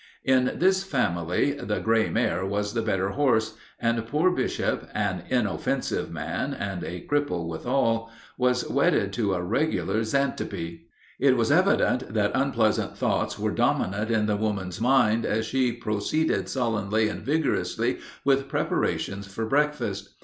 In 0.23 0.53
this 0.55 0.83
family 0.83 1.51
"the 1.51 1.77
gray 1.79 2.09
mare 2.09 2.43
was 2.43 2.73
the 2.73 2.81
better 2.81 3.09
horse," 3.09 3.53
and 3.79 4.03
poor 4.07 4.31
Bishop, 4.31 4.89
an 4.95 5.25
inoffensive 5.29 6.09
man, 6.11 6.55
and 6.55 6.83
a 6.83 7.05
cripple 7.05 7.47
withal, 7.47 8.09
was 8.35 8.67
wedded 8.67 9.13
to 9.13 9.35
a 9.35 9.43
regular 9.43 10.01
Xantippe. 10.03 10.85
It 11.19 11.37
was 11.37 11.51
evident 11.51 12.15
that 12.15 12.31
unpleasant 12.33 12.97
thoughts 12.97 13.37
were 13.37 13.51
dominant 13.51 14.09
in 14.09 14.25
the 14.25 14.37
woman's 14.37 14.81
mind 14.81 15.23
as 15.23 15.45
she 15.45 15.71
proceeded 15.71 16.49
sullenly 16.49 17.07
and 17.07 17.21
vigorously 17.21 17.99
with 18.25 18.49
preparations 18.49 19.27
for 19.31 19.45
breakfast. 19.45 20.15